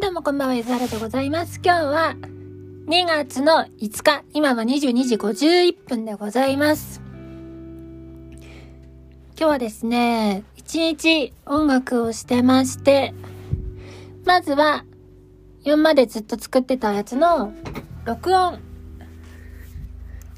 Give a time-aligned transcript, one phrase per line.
[0.00, 1.60] はい、どうもこんばんは、ゆずはらでございます。
[1.62, 2.16] 今日は
[2.86, 7.02] 2月の5日、今は22時51分でございます。
[8.40, 8.40] 今
[9.36, 13.12] 日はですね、一日音楽をしてまして、
[14.24, 14.86] まずは
[15.64, 17.52] 4までずっと作ってたやつの
[18.06, 18.58] 録音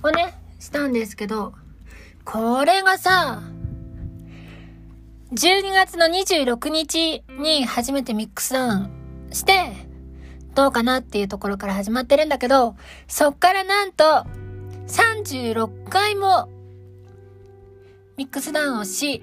[0.03, 1.55] をね、したんですけど、
[2.25, 3.41] これがさ、
[5.31, 9.02] 12月の26日に初めてミックスダウン
[9.35, 9.73] して、
[10.55, 12.77] どうかなっていうところから始まってるんだけど、
[13.09, 14.27] そっからなんと、
[14.89, 16.49] 36回も、
[18.17, 19.23] ミックスダウンをし、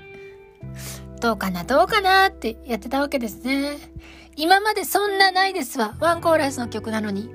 [1.22, 3.78] どうかな、どうかなってやってたわけですね。
[4.36, 5.96] 今までそんなないですわ。
[6.00, 7.30] ワンコーラスの曲なのに。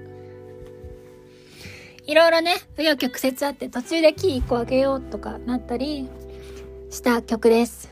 [2.07, 6.09] いろいろね、紆余曲折あって途中でキー1個上げようとかなったり
[6.91, 7.91] した曲です。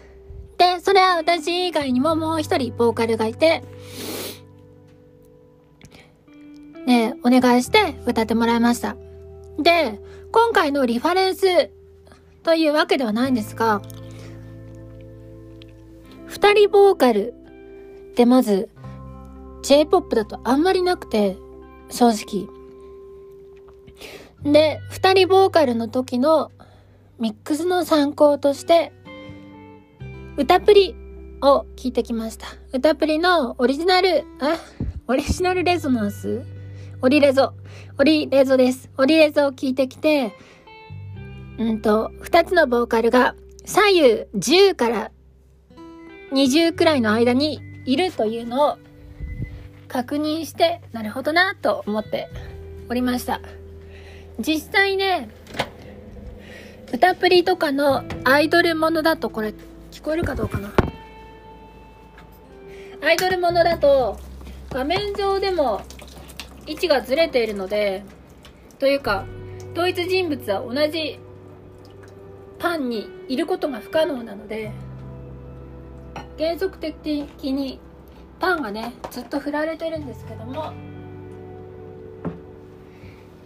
[0.58, 3.62] で、それは私以外にももう一人ボーカルがいて、
[6.86, 8.96] ね、お願いして歌ってもらいました。
[9.58, 10.00] で、
[10.32, 11.70] 今回のリファレンス
[12.42, 13.82] というわけではないんですが、
[16.26, 17.34] 二人ボーカル
[18.10, 18.68] ってまず
[19.62, 21.36] J-POP だとあんまりなくて、
[21.88, 22.48] 正直。
[24.50, 26.50] で、二人ボーカルの時の
[27.20, 28.92] ミックスの参考として、
[30.36, 30.96] 歌プリ
[31.42, 32.46] を聞いてきました。
[32.72, 34.56] 歌プリのオリジナル、あ、
[35.06, 36.42] オリジナルレゾナンス？
[37.04, 37.52] オリレゾ。
[37.98, 38.88] オリレゾです。
[38.96, 40.36] オリレゾを聞いてきて、
[41.58, 45.10] うんと、二つのボーカルが左右10から
[46.30, 48.78] 20くらいの間にいるというのを
[49.88, 52.28] 確認して、なるほどなと思って
[52.88, 53.40] おりました。
[54.38, 55.28] 実際ね、
[56.92, 59.54] 歌プリとかのアイドルものだとこれ
[59.90, 60.72] 聞こえるかどうかな
[63.02, 64.20] アイドルものだと
[64.70, 65.82] 画面上でも
[66.66, 68.04] 位置がずれているので
[68.78, 69.24] というか
[69.74, 71.18] 同一人物は同じ
[72.58, 74.72] パンにいることが不可能なので
[76.38, 77.80] 原則的に
[78.38, 80.72] パンがねずっと振られてるんですけども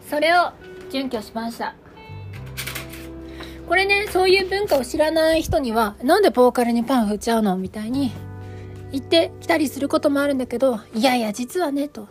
[0.09, 0.53] それを
[0.91, 1.75] 準拠しました
[3.67, 8.13] これね、そういう文化を知らない人には、なんでボーカルにパン振っちゃうのみたいに
[8.93, 12.07] 言ってきたりすることもあるんだけど、いやいや、実はね、と。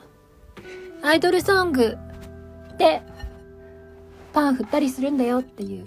[1.05, 1.99] アイドルソング
[2.79, 3.03] で
[4.33, 5.85] パン振ったりするんだよっていう。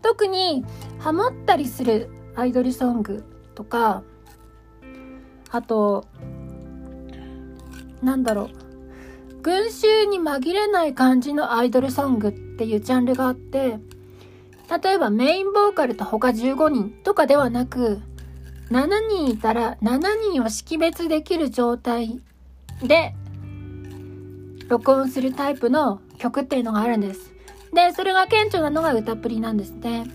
[0.00, 0.64] 特に、
[1.00, 3.24] ハモったりするアイドルソング
[3.56, 4.04] とか、
[5.50, 6.06] あと、
[8.00, 9.42] なんだろう。
[9.42, 13.80] 群衆に紛れない感じのアイドルソングっていうジャンルがあって、
[14.82, 18.00] 例えばメインボーカルと他15人とかではなく、
[18.70, 20.00] 7人いたら7
[20.32, 22.20] 人を識別できる状態
[22.84, 23.16] で
[24.70, 27.34] 録音するタイプの曲っていうのがあるんです。
[27.74, 30.06] で、それが顕著なのが歌プリなんですね。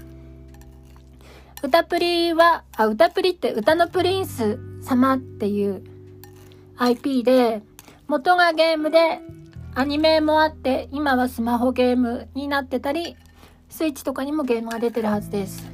[1.61, 5.83] 歌プリは、あ、歌プリって歌のプリンス様っていう
[6.77, 7.63] IP で、
[8.07, 9.19] 元がゲームで
[9.73, 13.17] アニメもあって、今はスマホゲームになってたり、
[13.67, 15.69] スイッチとかにもゲームが出てるはずです。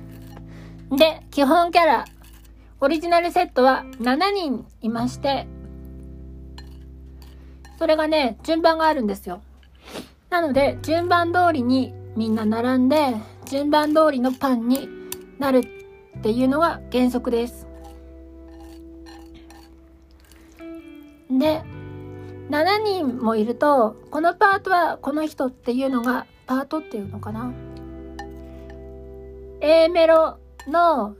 [0.89, 2.05] で、基本キャラ、
[2.79, 5.45] オリジナルセットは7人いまして、
[7.81, 9.41] それがね、順番があるんですよ。
[10.29, 13.15] なので、順番通りにみんな並んで、
[13.45, 14.87] 順番通りのパンに
[15.39, 15.63] なる
[16.19, 17.65] っていうのが原則です。
[21.31, 21.63] で、
[22.51, 27.51] 7人もいると、このパートはこの人っていうのが、パートっていうのかな
[29.59, 30.37] A メロ
[30.67, 31.15] の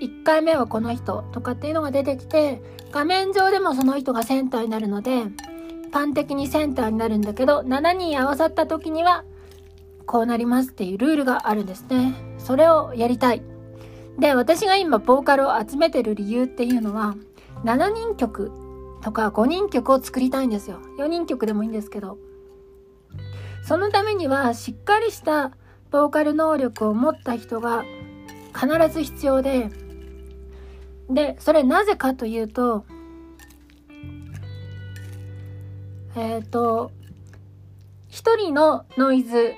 [0.00, 2.62] 1回目はこの人とかっていうのが出てきて
[2.92, 5.24] 画面上でもその人がセンターになるので
[5.94, 9.24] パン的にセンターになるんだけど7人合わさった時には
[10.06, 12.16] こうなりますっていうルールがあるんですね。
[12.36, 13.42] それをやりたい。
[14.18, 17.14] で私が今ボーカルを集めてる理由っていうのは
[17.62, 18.50] 7人曲
[19.02, 20.80] とか5人曲を作りたいんですよ。
[20.98, 22.18] 4人曲でもいいんですけど。
[23.62, 25.52] そのためにはしっかりした
[25.92, 27.84] ボーカル能力を持った人が
[28.52, 29.70] 必ず必要で、
[31.08, 32.84] で、それなぜかというと、
[36.16, 36.92] えっ、ー、と、
[38.08, 39.54] 一人のノイズ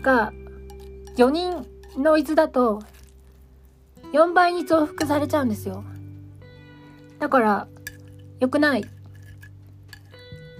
[0.00, 0.32] が
[1.16, 1.66] 4人
[1.96, 2.82] ノイズだと
[4.12, 5.84] 4倍に増幅されちゃうんですよ。
[7.18, 7.68] だから、
[8.40, 8.84] 良くない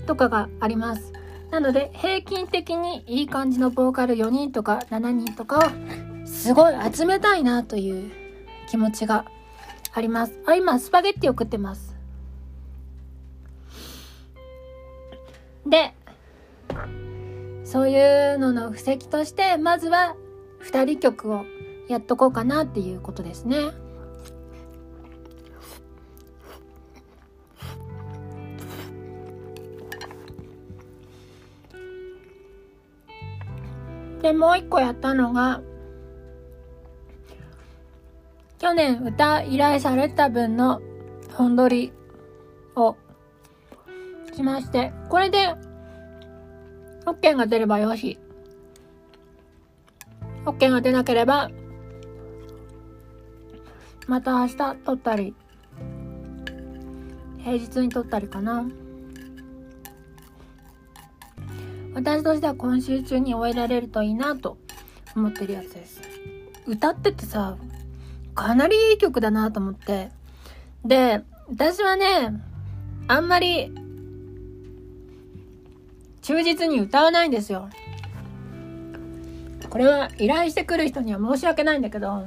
[0.07, 1.13] とかがあります。
[1.51, 5.59] なので、平均的にいい感じのボーカル4人とか7人とか
[6.25, 8.11] をすごい集めたいなという
[8.69, 9.25] 気持ちが
[9.95, 10.35] あります。
[10.47, 11.88] あ、今、スパゲッティを食ってます。
[15.69, 15.93] で、
[17.65, 20.17] そういうのの布石として、まずは
[20.59, 21.45] 二人曲を
[21.89, 23.57] やっとこうかなっていうことですね。
[34.23, 35.61] で、もう一個やったのが、
[38.59, 40.81] 去年歌依頼された分の
[41.35, 41.93] 本撮り
[42.75, 42.97] を
[44.39, 45.57] しまして、これで
[47.07, 48.21] OK が出ればよし。
[50.45, 51.51] OK が出なければ、
[54.07, 55.35] また明日撮ったり、
[57.39, 58.65] 平日に撮ったりかな。
[61.95, 64.57] 私としては今週中に終えられるといいなと
[65.17, 66.01] 思ってるやつです。
[66.65, 67.57] 歌っててさ、
[68.37, 70.13] かなりいい曲だなと思って。
[70.85, 72.41] で、私はね、
[73.09, 73.88] あんまり、
[76.29, 77.71] 忠実に歌わないんですよ。
[79.71, 82.27] これは依頼してくる人には申し訳ないんだけど、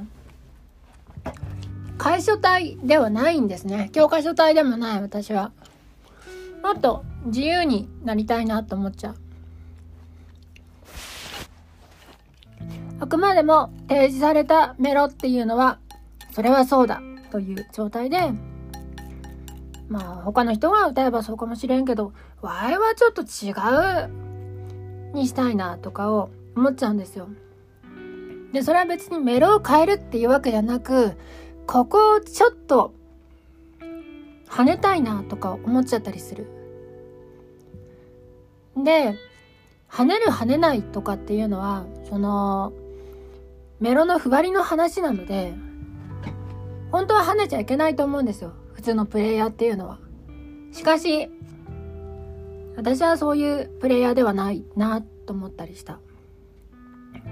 [1.98, 3.90] 楷書体ではないんですね。
[3.92, 5.52] 教科書体でもない私は。
[6.64, 9.14] もっと自由になりたいなと思っちゃう。
[12.98, 15.78] あくまでも提示されたメロっていうのは、
[16.32, 17.00] それはそうだ
[17.30, 18.32] という状態で、
[19.92, 23.52] まあ他の人が歌えばそうかもしれんけど、わいはちょっと違
[25.12, 27.28] うにしたいなとかを思っちゃうんですよ。
[28.54, 31.12] で、それは別にメロを変えるっていうわけじゃなく、
[31.66, 32.94] ここをちょっと
[34.48, 36.46] 跳ねたいなとか思っちゃったりする。
[38.74, 39.14] で、
[39.90, 42.72] 跳ねる跳ねないとかっていうのは、その、
[43.78, 45.52] メロのふわりの話なので、
[46.90, 48.52] 本当は跳ねちゃいけないと思うんですよ。
[48.82, 50.00] 普通のプレイヤーっていうのは。
[50.72, 51.30] しかし、
[52.74, 56.00] 私はそういうプレイヤーではないなと思ったりした。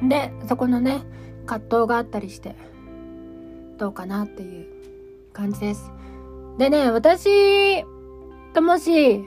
[0.08, 1.02] で、そこのね、
[1.46, 2.54] 葛藤があったりして、
[3.78, 4.68] どうかなっていう
[5.32, 5.90] 感じです。
[6.56, 7.82] でね、私
[8.54, 9.20] ともし、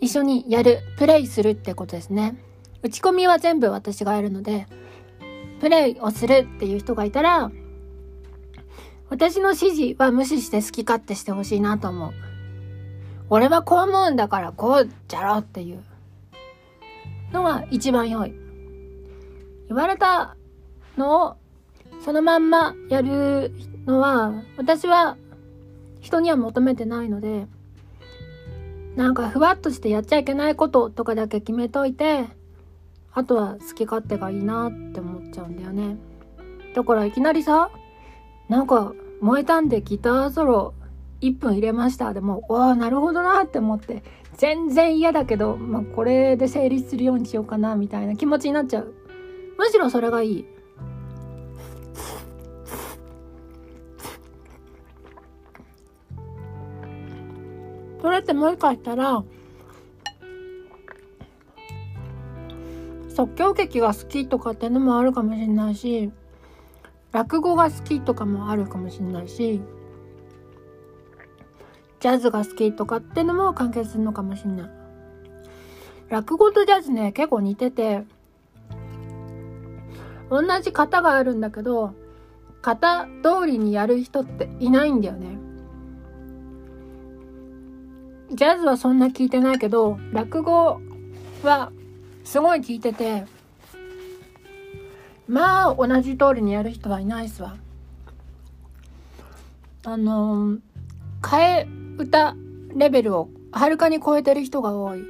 [0.00, 2.42] 一緒にやる、プレイするってことですね。
[2.82, 4.66] 打ち込みは全部私がやるので、
[5.60, 7.50] プレイをするっていう人がいたら、
[9.08, 12.12] 私の指示は無視して好き勝手してほしいなと思う。
[13.28, 15.82] 俺はこう思うんだからこうじゃろっていう
[17.32, 18.34] のが一番良い。
[19.68, 20.36] 言われた
[20.96, 21.36] のを
[22.04, 23.52] そのまんまやる
[23.84, 25.16] のは私は
[26.00, 27.46] 人には求めてないので
[28.96, 32.26] なんかふわっとしてやっちゃいけないこととかだけ決めといて
[33.12, 35.96] あとは好き勝手がいいなって思っちゃうんだよね。
[36.74, 37.70] だからいきなりさ、
[38.48, 40.74] なんか燃えたんでギターソロ
[41.20, 44.02] 1分入れましたでも、わあ、なるほどなって思って、
[44.36, 48.94] 全然嫌だけど、まあ、これで成立するようにしようかなみたいな気持ちになっちゃう。
[49.58, 50.46] むしろそれがいい。
[58.02, 59.24] それってもしかしたら、
[63.16, 66.12] 即興劇が好きとかってのもあるかもしれないし
[67.16, 69.62] 落語が好きとかもあるかもしれないし
[71.98, 74.70] ジャズが好きとかってのも関係するのかもしれない。
[76.10, 78.04] 落語とジャズね結構似てて
[80.28, 81.94] 同じ型があるんだけど
[82.60, 85.38] 型通りにやる人っていないんだよね。
[88.30, 90.82] ジャズはそんな聞いてないけど落語
[91.42, 91.72] は
[92.24, 93.24] すごい聞いてて、
[95.28, 97.56] まあ、同じ通りにやる人はいないっすわ。
[99.84, 100.58] あの、
[101.22, 101.68] 替え
[101.98, 102.36] 歌
[102.74, 105.00] レベルをはるかに超えてる人が多い。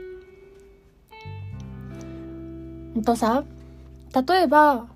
[2.99, 3.45] んとさ、
[4.15, 4.87] 例えば、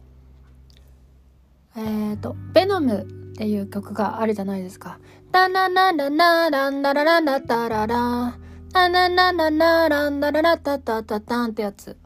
[1.76, 4.98] えっ、ー、と、ベノムっていう曲があるじゃないですか。
[5.30, 8.38] ダナナナナランダラララタララ、
[8.72, 11.96] ナナナナナランダララタタタタンってやつ。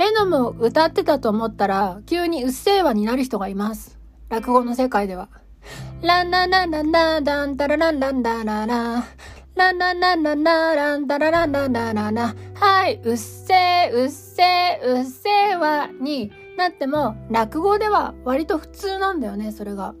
[0.00, 3.98] ベノムを歌ってたと思ったら、急にうっせぇわになる人がいます。
[4.30, 5.28] 落語の世界では。
[6.00, 9.04] ランランランランランダンダラランランダララ。
[9.54, 12.34] ランランランランランダラランランダララ。
[12.54, 19.94] はい、うっせぇ、うっせぇ、うっせぇわになっても、落語では割と普通なんだよね、それが。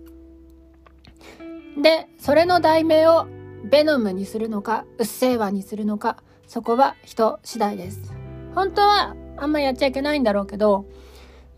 [1.76, 3.26] で、それの題名を
[3.70, 6.16] ベノムにするのか、うっせぇわにするのか、
[6.46, 8.14] そこは人次第です。
[8.54, 10.84] 本当はあんまやっちゃいけないんだろうけど、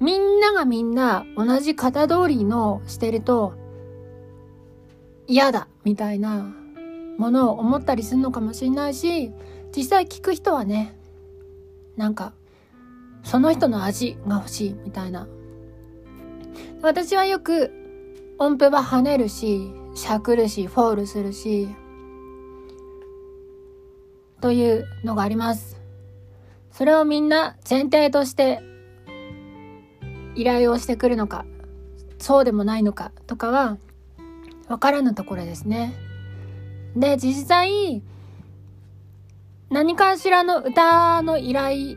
[0.00, 3.54] みんながみんな同じ型通りのしてると
[5.26, 6.54] 嫌だみたいな
[7.18, 9.32] ものを思ったりするのかもしれないし、
[9.76, 10.96] 実際聞く人はね、
[11.96, 12.32] なんか、
[13.24, 15.26] その人の味が欲しいみたいな。
[16.82, 17.72] 私はよく
[18.38, 21.68] 音符は跳ねるし、しゃくるし、フォールするし、
[24.40, 25.81] というのがあります。
[26.72, 28.62] それをみんな前提として
[30.34, 31.44] 依頼をしてくるのか、
[32.18, 33.78] そうでもないのかとかは、
[34.68, 35.94] わからぬところですね。
[36.96, 38.02] で、実際、
[39.70, 41.96] 何かしらの歌の依頼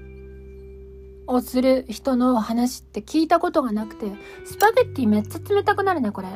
[1.27, 4.12] をする人の話って聞いたことがなくて、
[4.46, 6.27] スパゲッティめっちゃ冷たくなるね、これ。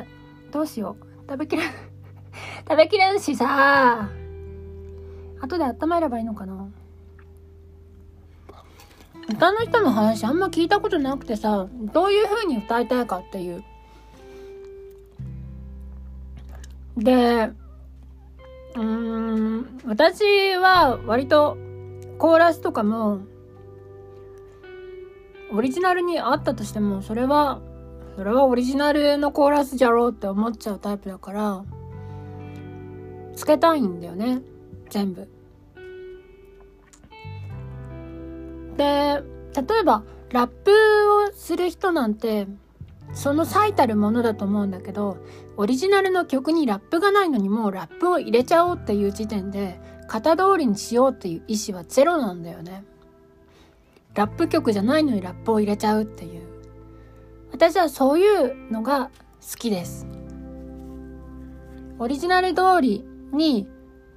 [0.50, 1.04] どうしよう。
[1.28, 1.70] 食べきれん。
[2.68, 4.08] 食べきれんしさ。
[5.40, 6.68] 後で温めればいいのかな。
[9.30, 13.64] 歌の人の話あんま聞いたことなくてさ、どういう風に歌いたいかっていう。
[16.96, 17.50] で、
[18.76, 21.56] うん、私は割と
[22.18, 23.20] コーラスとかも
[25.52, 27.60] オリジナルにあったとしても、それは、
[28.16, 31.64] それはオリジナルのコーラスじゃろうって思っちゃうタイプだから、
[33.34, 34.42] つけたいんだよね。
[34.90, 35.28] 全部。
[38.76, 39.22] で、
[39.54, 42.46] 例えば、ラップをする人なんて、
[43.12, 45.18] その最たるものだと思うんだけど、
[45.56, 52.84] オリジナルの曲にラップがないのにもうラップを入れちゃおうっていう時点で、型通りにしようっていう意思はゼロなんだよね。
[54.14, 56.42] ラップ曲じゃないのにラップを入れちゃうっていう。
[57.52, 59.10] 私はそういうのが
[59.40, 60.06] 好きです。
[61.98, 63.68] オリジナル通りに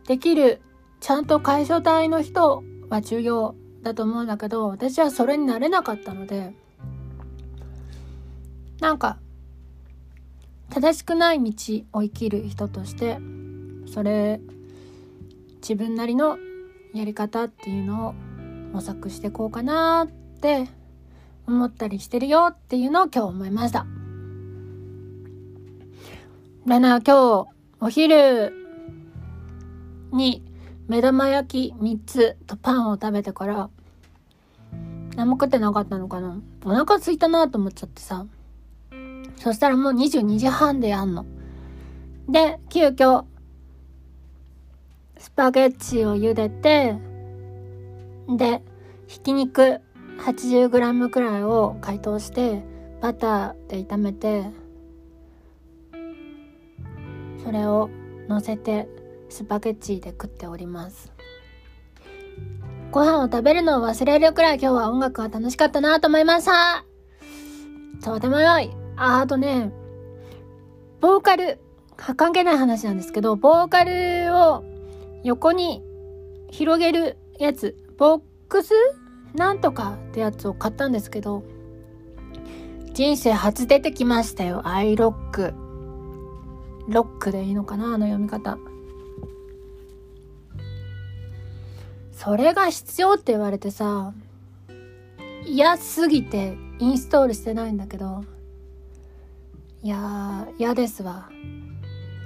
[0.08, 0.62] できる
[1.00, 6.54] ちゃんと解消体の人は重要だと思うんだけど、私はそれになれなかったので、
[8.80, 9.18] なんか、
[10.70, 13.20] 正しくない道を生きる人として、
[13.86, 14.40] それ、
[15.62, 16.38] 自分なりの
[16.94, 18.14] やり方っていうのを
[18.74, 20.68] 模索していこうかなって
[21.48, 23.86] 思ったりしてるよっていうのを今日思いました。
[26.66, 27.48] でな、今日
[27.80, 28.54] お昼
[30.12, 30.42] に
[30.88, 33.70] 目玉焼き3つとパンを食べてから
[35.16, 38.26] 何も食ってなかったのかなお腹空いたなと思っちゃってさ。
[39.38, 41.26] そしたらもう22時半でやんの。
[42.30, 43.26] で、急遽
[45.18, 46.96] スパゲッチを茹でて
[48.30, 48.62] で、
[49.08, 49.82] ひき肉
[50.20, 52.64] 80g くらいを解凍して、
[53.02, 54.46] バターで炒めて、
[57.44, 57.90] それを
[58.30, 58.88] 乗せて
[59.34, 61.12] スパゲッチで食っております。
[62.92, 66.86] ご飯を食べるのを忘れるくらい今日は音楽が楽しかったなと思いました。
[68.04, 68.70] とても良い。
[68.96, 69.74] あ、あとね、
[71.02, 71.60] ボーカル、
[71.98, 74.64] 関係ない話なんですけど、ボーカルを
[75.24, 75.82] 横に
[76.52, 78.76] 広げるやつ、ボックス
[79.34, 81.44] なんとかってやつを買ったんですけど、
[82.94, 84.68] 人生初出てきましたよ。
[84.68, 85.56] アイロック。
[86.88, 88.60] ロックでいいのかなあの読み方。
[92.14, 94.14] それが必要って言われてさ、
[95.46, 98.24] 嫌すぎてインストールしてないんだけど、
[99.82, 101.30] いやー、嫌ですわ。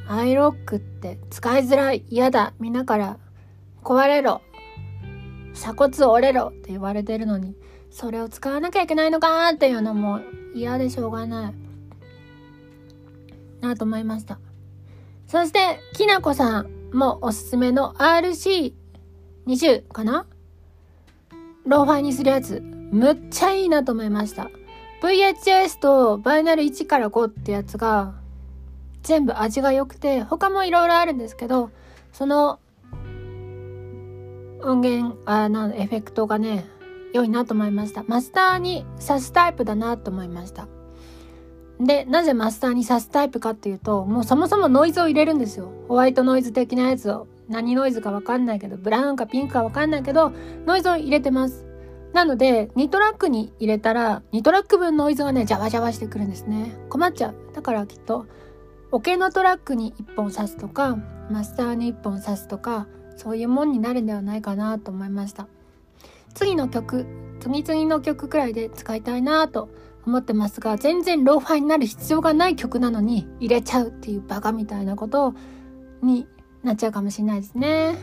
[0.07, 3.17] iLok って使いづらい、嫌だ、みんなから
[3.83, 4.41] 壊れろ、
[5.53, 7.55] 鎖骨折れろって言われてるのに、
[7.89, 10.19] それを使わなきゃいけないのかっていうのも
[10.53, 11.53] 嫌でしょうがない。
[13.61, 14.39] なと思いました。
[15.27, 18.73] そして、きなこさんもおすすめの RC
[19.47, 20.25] 20かな？
[21.65, 24.49] ローファイにするやつ、むっちゃいいなと思いました。
[25.01, 28.13] VHS と vinyl 1から5ってやつが
[29.03, 31.71] 全部味が良くて、他もいろいろあるんですけど、
[32.13, 32.59] その
[34.63, 36.65] 音源、あの、エフェクトがね、
[37.13, 38.03] 良いなと思いました。
[38.03, 40.67] マスターに挿すタイプだなと思いました。
[41.79, 45.71] で、なぜマスターに挿すタイプかっていうと、もうそもそもノイズを入れるんですよ。
[45.87, 47.27] ホワイトノイズ的なやつを。
[47.49, 50.31] 何ノイズかわかんないけど、ブラウンかピンクかわかんないけど、
[50.65, 51.65] ノイズを入れてます。
[52.13, 56.73] なので、2トラックに入れたら、2トラック分ノイズがね、ジャワジャワしてくるんですね。
[56.89, 57.35] 困っちゃう。
[57.53, 58.25] だからきっと、
[58.91, 60.97] オケのトラックに1本挿すとか、
[61.29, 62.87] マスターに1本挿すとか、
[63.17, 65.47] そういうもんになるんではないかなと思いました
[66.33, 67.05] 次の曲
[67.39, 69.69] 次々の曲くらいで使いたいなと
[70.05, 75.33] 思ってますが全然ローファイになる必要がない曲なのに入れちゃうっていうバカみたいなこと
[76.01, 76.27] に
[76.63, 77.95] なっちゃうかもしれないですね。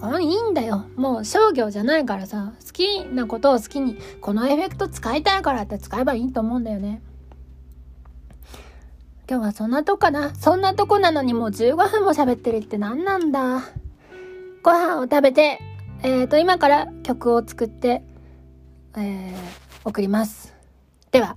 [0.00, 0.86] これいいんだよ。
[0.96, 7.02] もう商業じゃないからさ好きなことを好きにこのエフェクト使いたいからって使えばいいと思うんだよね。
[9.28, 10.34] 今日はそんなとこかな。
[10.34, 13.62] そんなとこなのにもう15分も喋ってるって何なんだ。
[14.62, 15.60] ご飯を食べて
[16.02, 18.02] えっ、と、今から曲を作って、
[18.96, 20.54] えー送ります。
[21.10, 21.36] では。